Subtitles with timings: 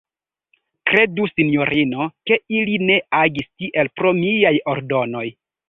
[0.91, 5.27] Kredu, sinjorino, ke ili ne agis tiel pro miaj ordonoj.